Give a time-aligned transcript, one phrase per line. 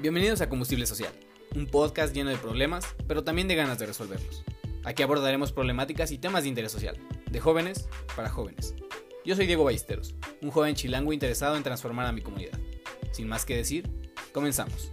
[0.00, 1.12] Bienvenidos a Combustible Social,
[1.56, 4.44] un podcast lleno de problemas, pero también de ganas de resolverlos.
[4.84, 6.96] Aquí abordaremos problemáticas y temas de interés social,
[7.28, 8.76] de jóvenes para jóvenes.
[9.24, 12.56] Yo soy Diego Ballesteros, un joven chilango interesado en transformar a mi comunidad.
[13.10, 13.90] Sin más que decir,
[14.32, 14.92] comenzamos.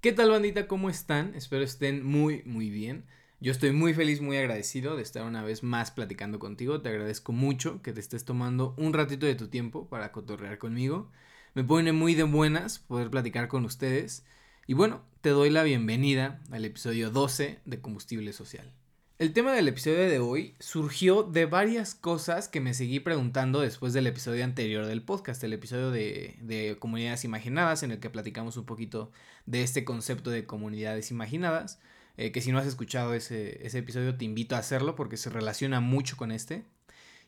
[0.00, 0.66] ¿Qué tal bandita?
[0.66, 1.36] ¿Cómo están?
[1.36, 3.06] Espero estén muy, muy bien.
[3.42, 6.80] Yo estoy muy feliz, muy agradecido de estar una vez más platicando contigo.
[6.80, 11.10] Te agradezco mucho que te estés tomando un ratito de tu tiempo para cotorrear conmigo.
[11.54, 14.24] Me pone muy de buenas poder platicar con ustedes.
[14.68, 18.72] Y bueno, te doy la bienvenida al episodio 12 de Combustible Social.
[19.18, 23.92] El tema del episodio de hoy surgió de varias cosas que me seguí preguntando después
[23.92, 28.56] del episodio anterior del podcast, el episodio de, de, comunidades imaginadas, en el que platicamos
[28.56, 29.10] un poquito
[29.46, 31.80] de este concepto de comunidades imaginadas.
[32.16, 35.30] Eh, que si no has escuchado ese, ese episodio te invito a hacerlo porque se
[35.30, 36.64] relaciona mucho con este.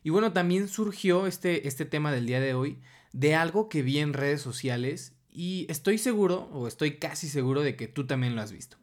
[0.03, 2.79] Y bueno, también surgió este, este tema del día de hoy
[3.11, 7.75] de algo que vi en redes sociales y estoy seguro, o estoy casi seguro de
[7.75, 8.77] que tú también lo has visto.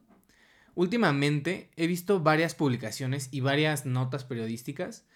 [0.74, 5.06] Últimamente he visto varias publicaciones y varias notas periodísticas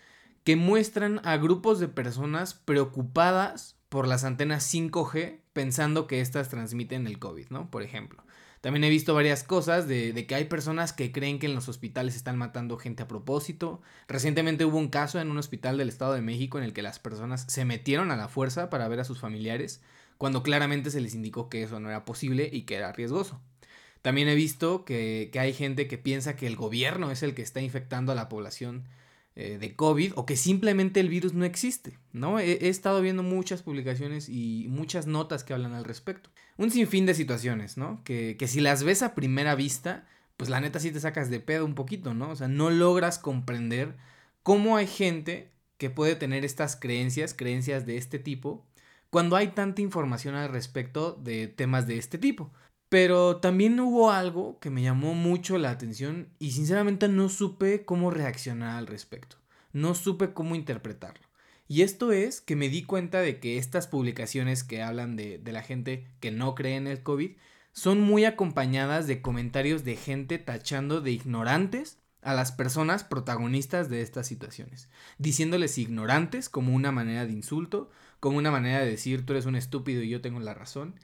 [0.45, 7.07] que muestran a grupos de personas preocupadas por las antenas 5G pensando que estas transmiten
[7.07, 7.71] el COVID, ¿no?
[7.71, 8.23] Por ejemplo.
[8.61, 12.17] También he visto varias cosas de, que hay personas que creen que en los hospitales
[12.17, 13.81] están matando gente a propósito.
[14.09, 16.99] Recientemente hubo un caso en un hospital del Estado de México en el que las
[16.99, 19.83] personas se metieron a la fuerza para ver a sus familiares,
[20.19, 23.41] cuando claramente se les indicó que eso no era posible y que era riesgoso.
[24.07, 27.61] También he visto que, hay gente que piensa que el gobierno es el que está
[27.61, 28.85] infectando a la población
[29.37, 32.41] eh, de COVID o que simplemente el virus no existe, ¿no?
[32.41, 37.15] he, estado viendo muchas publicaciones y muchas notas que hablan al respecto un sinfín de
[37.15, 38.03] situaciones, ¿no?
[38.05, 41.41] Que, que si las ves a primera vista, pues la neta sí te sacas de
[41.41, 42.31] pedo un poquito, ¿no?
[42.31, 43.97] O sea, no logras comprender
[44.43, 48.67] cómo hay gente que puede tener estas creencias, creencias de este tipo,
[49.11, 52.51] cuando hay tanta información al respecto de temas de este tipo.
[52.89, 58.11] Pero también hubo algo que me llamó mucho la atención y sinceramente no supe cómo
[58.11, 59.37] reaccionar al respecto.
[59.73, 61.27] No supe cómo interpretarlo.
[61.69, 65.63] Y esto es que me di cuenta de que estas publicaciones que hablan de, la
[65.63, 67.33] gente que no cree en el COVID
[67.73, 74.03] son muy acompañadas de comentarios de gente tachando de ignorantes a las personas protagonistas de
[74.03, 74.89] estas situaciones,
[75.19, 79.57] diciéndoles ignorantes como una manera de insulto, como una manera de decir tú eres un
[79.57, 80.99] estúpido y yo tengo la razón.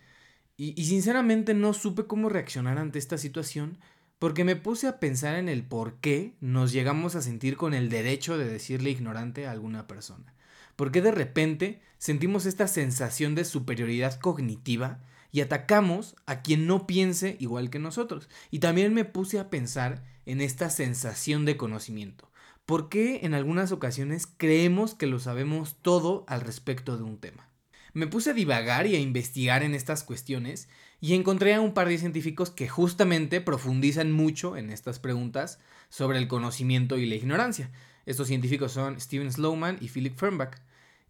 [0.56, 3.78] Y, sinceramente no supe cómo reaccionar ante esta situación
[4.18, 7.88] porque me puse a pensar en el por qué nos llegamos a sentir con el
[7.88, 10.34] derecho de decirle ignorante a alguna persona.
[10.76, 15.00] Porque de repente sentimos esta sensación de superioridad cognitiva
[15.32, 18.28] y atacamos a quien no piense igual que nosotros.
[18.50, 22.30] Y también me puse a pensar en esta sensación de conocimiento.
[22.66, 27.51] ¿Por qué en algunas ocasiones creemos que lo sabemos todo al respecto de un tema?
[27.94, 30.68] Me puse a divagar y a investigar en estas cuestiones
[31.00, 35.58] y encontré a un par de científicos que justamente profundizan mucho en estas preguntas
[35.90, 37.70] sobre el conocimiento y la ignorancia.
[38.06, 40.58] Estos científicos son Steven Slowman y Philip Fernbach.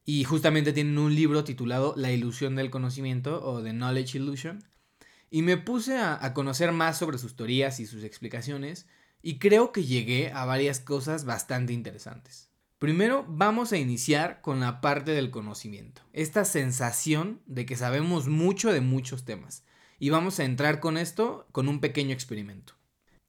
[0.04, 4.64] Y justamente tienen un libro titulado La ilusión del conocimiento o The Knowledge Illusion.
[5.30, 8.86] Y me puse a, a, conocer más sobre sus teorías y sus explicaciones
[9.22, 12.51] y creo que llegué a varias cosas bastante interesantes.
[12.82, 18.72] Primero vamos a iniciar con la parte del conocimiento, esta sensación de que sabemos mucho
[18.72, 19.64] de muchos temas.
[20.00, 22.72] Y vamos a entrar con esto con un pequeño experimento.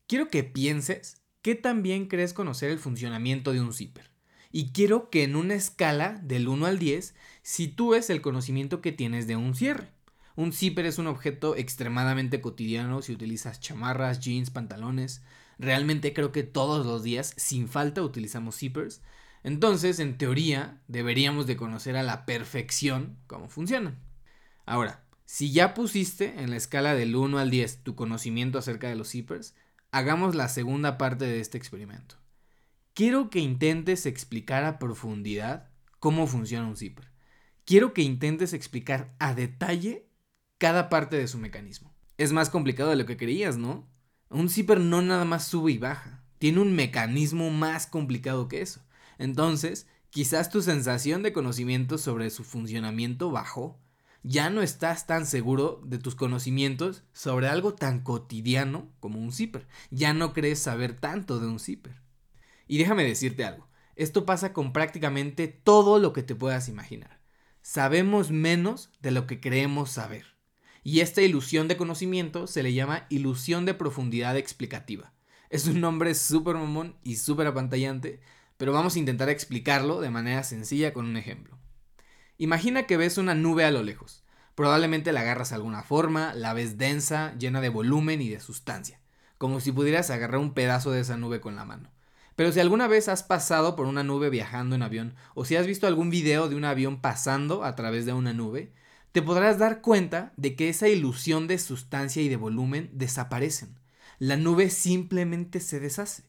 [0.07, 4.09] Quiero que pienses qué también crees conocer el funcionamiento de un zipper
[4.51, 9.27] y quiero que en una escala del 1 al 10 sitúes el conocimiento que tienes
[9.27, 9.91] de un cierre.
[10.35, 15.21] Un zipper es un objeto extremadamente cotidiano si utilizas chamarras, jeans, pantalones.
[15.59, 19.03] Realmente creo que todos los días, sin falta, utilizamos zippers.
[19.43, 23.99] Entonces, en teoría, deberíamos de conocer a la perfección cómo funcionan.
[24.65, 28.95] Ahora, si ya pusiste en la escala del 1 al 10 tu conocimiento acerca de
[28.95, 29.55] los zippers,
[29.91, 32.23] hagamos la segunda parte de este experimento
[32.93, 37.11] quiero que intentes explicar a profundidad cómo funciona un zipper.
[37.65, 40.07] Quiero que intentes explicar a detalle
[40.57, 41.94] cada parte de su mecanismo.
[42.18, 43.89] Es más complicado de lo que creías, ¿no?
[44.29, 46.23] Un zipper no nada más sube y baja.
[46.39, 48.81] Tiene un mecanismo más complicado que eso.
[49.18, 53.80] Entonces, quizás tu sensación de conocimiento sobre su funcionamiento bajó.
[54.24, 59.68] Ya no estás tan seguro de tus conocimientos sobre algo tan cotidiano como un zipper.
[59.92, 62.01] Ya no crees saber tanto de un zipper.
[62.68, 67.19] Y déjame decirte algo, esto pasa con prácticamente todo lo que te puedas imaginar.
[67.62, 70.25] Sabemos menos de lo que creemos saber.
[70.83, 75.13] Y esta ilusión de conocimiento se le llama ilusión de profundidad explicativa.
[75.50, 78.19] Es un nombre súper mamón y súper apantallante,
[78.57, 81.57] pero vamos a intentar explicarlo de manera sencilla con un ejemplo.
[82.38, 84.23] Imagina que ves una nube a lo lejos.
[84.55, 89.00] Probablemente la agarras de alguna forma, la ves densa, llena de volumen y de sustancia,
[89.38, 91.91] como si pudieras agarrar un pedazo de esa nube con la mano.
[92.35, 95.67] Pero si alguna vez has pasado por una nube viajando en avión, o si has
[95.67, 98.73] visto algún video de un avión pasando a través de una nube,
[99.11, 103.77] te podrás dar cuenta de que esa ilusión de sustancia y de volumen desaparecen.
[104.17, 106.23] La nube simplemente se deshace.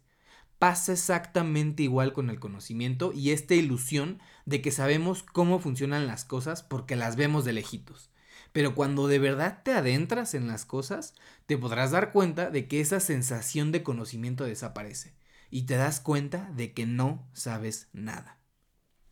[0.65, 6.25] Pasa exactamente igual con el conocimiento y esta ilusión de que sabemos cómo funcionan las
[6.25, 8.09] cosas porque las vemos de lejitos.
[8.55, 11.13] Pero cuando de verdad te adentras en las cosas,
[11.45, 15.13] te podrás dar cuenta de que esa sensación de conocimiento desaparece
[15.51, 18.39] y te das cuenta de que no sabes nada.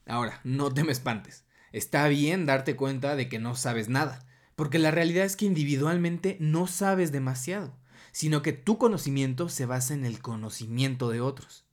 [0.06, 1.44] Ahora, no te me espantes.
[1.70, 4.24] Está bien darte cuenta de que no sabes nada,
[4.56, 7.76] porque la realidad es que individualmente no sabes demasiado,
[8.12, 11.64] sino que tu conocimiento se basa en el conocimiento de otros.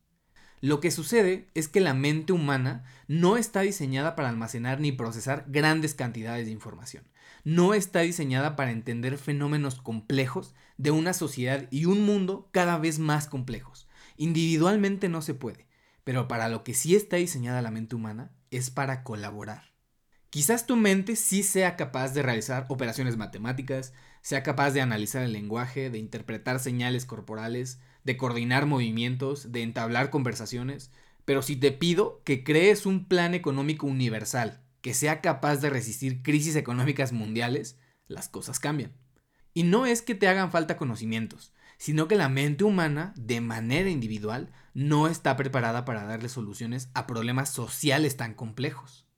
[0.62, 5.46] Lo que sucede es que la mente humana no está diseñada para almacenar ni procesar
[5.48, 7.06] grandes cantidades de información.
[7.46, 13.00] No está diseñada para entender fenómenos complejos de una sociedad y un mundo cada vez
[13.00, 13.88] más complejos.
[14.18, 15.68] Individualmente no se puede,
[16.04, 19.69] pero para lo que sí está diseñada la mente humana es para colaborar.
[20.30, 25.34] Quizás tu mente sí sea capaz de realizar operaciones matemáticas, sea capaz de analizar el
[25.34, 30.92] lenguaje, de interpretar señales corporales, de coordinar movimientos, de entablar conversaciones,
[31.26, 36.22] pero si te pido que crees un plan económico universal que sea capaz de resistir
[36.22, 38.94] crisis económicas mundiales, las cosas cambian.
[39.56, 43.90] Y no es que te hagan falta conocimientos, sino que la mente humana, de manera
[43.90, 49.09] individual, no está preparada para darle soluciones a problemas sociales tan complejos.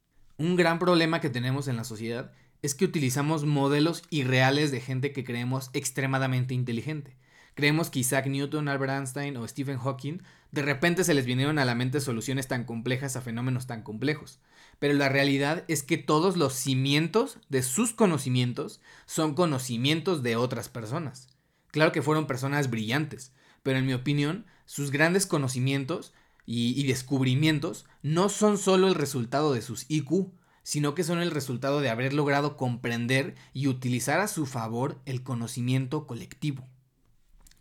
[0.41, 2.31] Un gran problema que tenemos en la sociedad
[2.63, 7.15] es que utilizamos modelos irreales de gente que creemos extremadamente inteligente.
[7.53, 11.65] Creemos que Isaac Newton, Albert Einstein o Stephen Hawking de repente se les vinieron a
[11.65, 14.39] la mente soluciones tan complejas a fenómenos tan complejos.
[14.79, 20.69] Pero la realidad es que todos los cimientos de sus conocimientos son conocimientos de otras
[20.69, 21.27] personas.
[21.67, 26.13] Claro que fueron personas brillantes, pero en mi opinión, sus grandes conocimientos
[26.45, 30.31] y, descubrimientos no son solo el resultado de sus IQ,
[30.63, 35.23] sino que son el resultado de haber logrado comprender y utilizar a su favor el
[35.23, 36.67] conocimiento colectivo.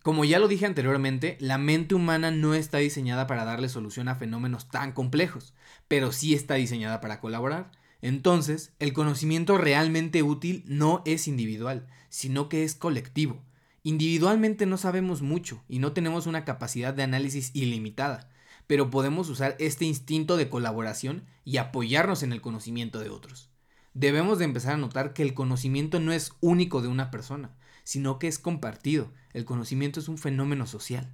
[0.03, 4.17] Como ya lo dije anteriormente, la mente humana no está diseñada para darle solución a
[4.17, 5.53] fenómenos tan complejos,
[5.89, 7.71] pero sí está diseñada para colaborar.
[8.01, 13.43] Entonces, el conocimiento realmente útil no es individual, sino que es colectivo.
[13.83, 18.30] Individualmente no sabemos mucho y no tenemos una capacidad de análisis ilimitada,
[18.71, 23.51] pero podemos usar este instinto de colaboración y apoyarnos en el conocimiento de otros.
[23.95, 28.21] Debemos de empezar a notar que el conocimiento no es único de una persona, sino
[28.21, 29.13] que es compartido.
[29.33, 31.13] El conocimiento es un fenómeno social.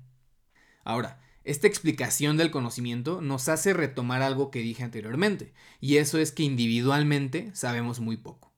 [0.85, 6.32] Ahora, esta explicación del conocimiento nos hace retomar algo que dije anteriormente, y eso es
[6.32, 8.52] que individualmente sabemos muy poco.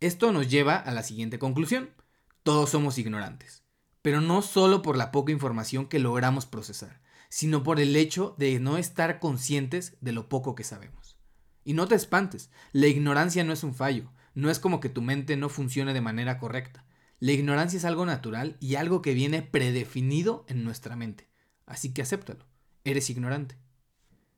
[0.00, 1.90] Esto nos lleva a la siguiente conclusión.
[2.44, 3.62] Todos somos ignorantes,
[4.02, 8.58] pero no solo por la poca información que logramos procesar, sino por el hecho de
[8.60, 11.18] no estar conscientes de lo poco que sabemos.
[11.64, 15.02] Y no te espantes, la ignorancia no es un fallo, no es como que tu
[15.02, 16.84] mente no funcione de manera correcta.
[17.20, 21.28] La ignorancia es algo natural y algo que viene predefinido en nuestra mente.
[21.66, 22.46] Así que acéptalo,
[22.84, 23.58] eres ignorante.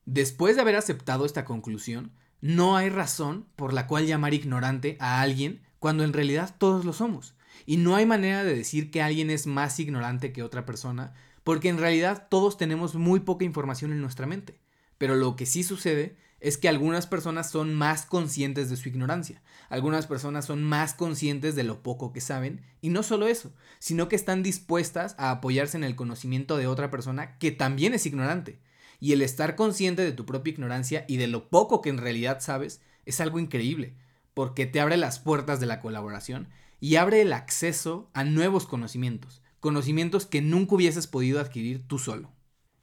[0.07, 5.21] Después de haber aceptado esta conclusión, no hay razón por la cual llamar ignorante a
[5.21, 7.35] alguien cuando en realidad todos lo somos.
[7.67, 11.15] Y no hay manera de decir que alguien es más ignorante que otra persona
[11.45, 14.59] porque en realidad todos tenemos muy poca información en nuestra mente.
[14.99, 19.43] Pero lo que sí sucede es que algunas personas son más conscientes de su ignorancia,
[19.69, 24.09] algunas personas son más conscientes de lo poco que saben, y no solo eso, sino
[24.09, 28.59] que están dispuestas a apoyarse en el conocimiento de otra persona que también es ignorante.
[29.01, 32.41] Y el estar consciente de tu propia ignorancia y de lo poco que en realidad
[32.41, 33.95] sabes es algo increíble,
[34.33, 36.49] porque te abre las puertas de la colaboración
[36.81, 42.33] y abre el acceso a nuevos conocimientos, conocimientos que nunca hubieses podido adquirir tú solo.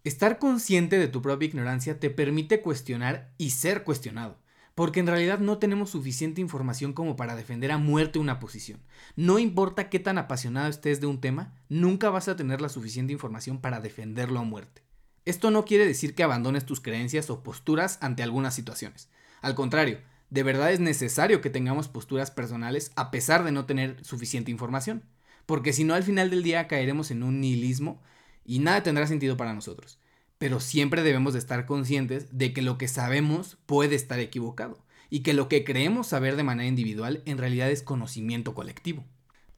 [0.04, 4.40] Estar consciente de tu propia ignorancia te permite cuestionar y ser cuestionado,
[4.76, 8.80] porque en realidad no tenemos suficiente información como para defender a muerte una posición.
[9.16, 13.12] No importa qué tan apasionado estés de un tema, nunca vas a tener la suficiente
[13.12, 14.84] información para defenderlo a muerte.
[15.26, 19.10] Esto no quiere decir que abandones tus creencias o posturas ante algunas situaciones.
[19.42, 24.04] Al contrario, de verdad es necesario que tengamos posturas personales a pesar de no tener
[24.04, 25.04] suficiente información
[25.48, 28.04] porque si no al final del día caeremos en un nihilismo
[28.44, 29.98] y nada tendrá sentido para nosotros.
[30.38, 35.22] Pero siempre debemos de estar conscientes de que lo que sabemos puede estar equivocado y
[35.22, 39.06] que lo que creemos saber de manera individual en realidad es conocimiento colectivo.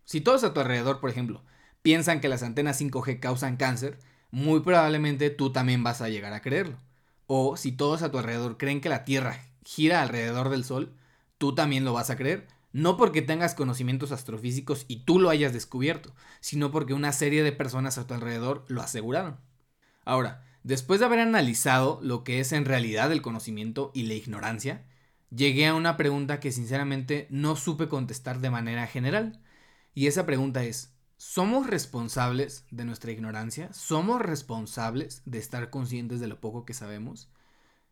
[0.05, 1.43] Si todos a tu alrededor, por ejemplo,
[1.81, 3.97] piensan que las antenas 5G causan cáncer,
[4.29, 6.77] muy probablemente tú también vas a llegar a creerlo.
[7.25, 10.95] O si todos a tu alrededor creen que la Tierra gira alrededor del Sol,
[11.38, 12.47] tú también lo vas a creer.
[12.71, 17.51] No porque tengas conocimientos astrofísicos y tú lo hayas descubierto, sino porque una serie de
[17.51, 19.38] personas a tu alrededor lo aseguraron.
[20.05, 24.85] Ahora, después de haber analizado lo que es en realidad el conocimiento y la ignorancia,
[25.29, 29.39] llegué a una pregunta que sinceramente no supe contestar de manera general.
[29.93, 33.71] Y esa pregunta es, ¿somos responsables de nuestra ignorancia?
[33.73, 37.29] ¿Somos responsables de estar conscientes de lo poco que sabemos?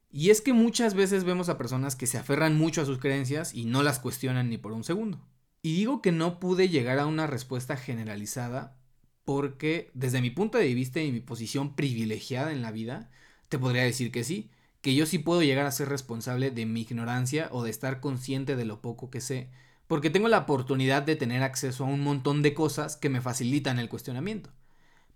[0.09, 3.53] Y es que muchas veces vemos a personas que se aferran mucho a sus creencias
[3.53, 5.19] y no las cuestionan ni por un segundo.
[5.61, 8.77] Y digo que no pude llegar a una respuesta generalizada
[9.25, 13.11] porque desde mi punto de vista y mi posición privilegiada en la vida,
[13.49, 14.49] te podría decir que sí,
[14.79, 18.55] que yo sí puedo llegar a ser responsable de mi ignorancia o de estar consciente
[18.55, 19.49] de lo poco que sé,
[19.87, 23.79] porque tengo la oportunidad de tener acceso a un montón de cosas que me facilitan
[23.79, 24.51] el cuestionamiento.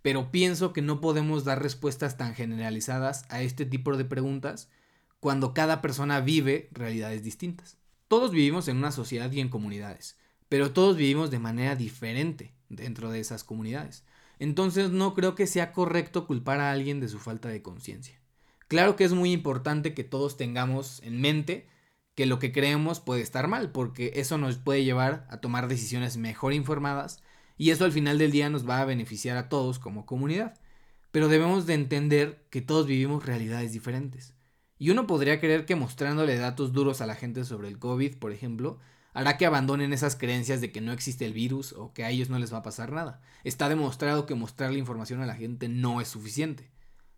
[0.02, 4.70] Pero pienso que no podemos dar respuestas tan generalizadas a este tipo de preguntas
[5.22, 7.78] cuando cada persona vive realidades distintas.
[8.10, 10.18] Todos vivimos en una sociedad y en comunidades,
[10.50, 14.04] pero todos vivimos de manera diferente dentro de esas comunidades.
[14.40, 18.20] Entonces no creo que sea correcto culpar a alguien de su falta de conciencia.
[18.68, 21.68] Claro que es muy importante que todos tengamos en mente
[22.16, 26.18] que lo que creemos puede estar mal, porque eso nos puede llevar a tomar decisiones
[26.18, 27.22] mejor informadas
[27.58, 30.56] y eso al final del día nos va a beneficiar a todos como comunidad.
[31.12, 34.34] Pero debemos de entender que todos vivimos realidades diferentes.
[34.82, 38.32] Y uno podría creer que mostrándole datos duros a la gente sobre el COVID, por
[38.32, 38.80] ejemplo,
[39.14, 42.32] hará que abandonen esas creencias de que no existe el virus o que a ellos
[42.32, 43.22] no les va a pasar nada.
[43.44, 46.72] Está demostrado que mostrarle información a la gente no es suficiente.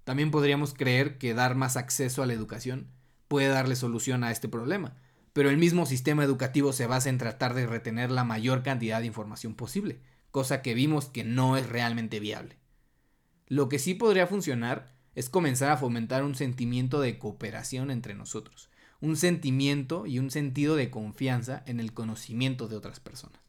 [0.03, 2.89] También podríamos creer que dar más acceso a la educación
[3.29, 4.97] puede darle solución a este problema,
[5.31, 9.07] pero el mismo sistema educativo se basa en tratar de retener la mayor cantidad de
[9.07, 10.01] información posible,
[10.31, 12.57] cosa que vimos que no es realmente viable.
[13.47, 18.69] Lo que sí podría funcionar es comenzar a fomentar un sentimiento de cooperación entre nosotros,
[19.01, 23.41] un sentimiento y un sentido de confianza en el conocimiento de otras personas.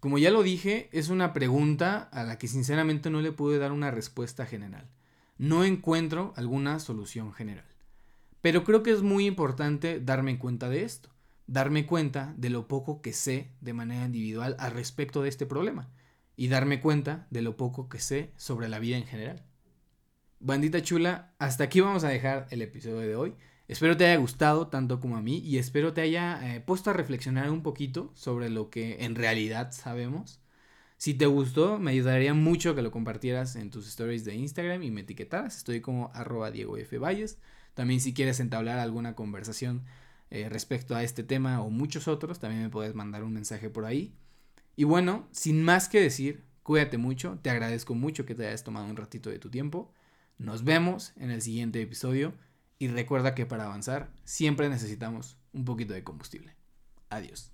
[0.00, 3.70] Como ya lo dije, es una pregunta a la que sinceramente no le pude dar
[3.70, 4.88] una respuesta general.
[5.36, 7.66] No encuentro alguna solución general.
[8.40, 11.10] Pero creo que es muy importante darme cuenta de esto,
[11.46, 15.90] darme cuenta de lo poco que sé de manera individual al respecto de este problema
[16.36, 19.44] y darme cuenta de lo poco que sé sobre la vida en general.
[20.42, 23.34] Bandita chula, hasta aquí vamos a dejar el episodio de hoy.
[23.68, 26.94] Espero te haya gustado tanto como a mí y espero te haya eh, puesto a
[26.94, 30.40] reflexionar un poquito sobre lo que en realidad sabemos.
[30.96, 34.90] Si te gustó, me ayudaría mucho que lo compartieras en tus stories de Instagram y
[34.90, 35.58] me etiquetaras.
[35.58, 36.96] Estoy como arroba Diego F.
[36.96, 37.38] Valles.
[37.74, 39.84] También si quieres entablar alguna conversación
[40.30, 43.84] eh, respecto a este tema o muchos otros, también me puedes mandar un mensaje por
[43.84, 44.14] ahí.
[44.74, 48.86] Y bueno, sin más que decir, cuídate mucho, te agradezco mucho que te hayas tomado
[48.86, 49.92] un ratito de tu tiempo.
[50.40, 52.32] Nos vemos en el siguiente episodio
[52.78, 56.56] y recuerda que para avanzar siempre necesitamos un poquito de combustible.
[57.10, 57.52] Adiós.